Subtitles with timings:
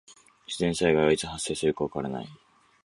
[0.47, 2.27] 自然災害はいつ発生するかわからない。